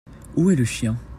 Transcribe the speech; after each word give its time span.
Où 0.35 0.49
est 0.49 0.55
le 0.55 0.65
chien? 0.65 0.97